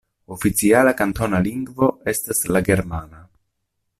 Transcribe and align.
Oficiala 0.35 0.93
kantona 1.01 1.41
lingvo 1.49 1.91
estas 2.13 2.43
la 2.57 2.65
germana. 2.71 3.23